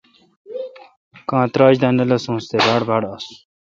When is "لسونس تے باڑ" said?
2.09-2.81